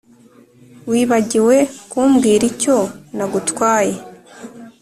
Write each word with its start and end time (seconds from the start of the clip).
wibagiwe 0.89 1.57
kumbwira 1.91 2.43
icyo 2.51 2.77
nagutwaye? 3.15 3.95